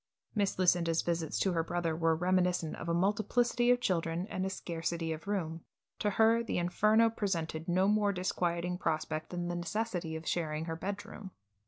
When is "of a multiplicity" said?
2.77-3.69